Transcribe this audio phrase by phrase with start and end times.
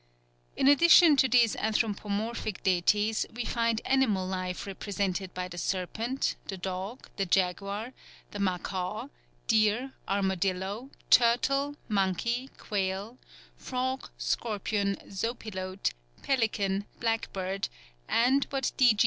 [0.57, 6.57] In addition to these anthropomorphic deities we find animal life represented by the serpent, the
[6.57, 7.93] dog, the jaguar,
[8.31, 9.09] the macaw,
[9.45, 13.19] deer, armadillo, turtle, monkey, quail,
[13.57, 15.93] frog, scorpion, zopilote,
[16.23, 17.69] pelican, blackbird,
[18.09, 18.93] and what D.
[18.95, 18.99] G.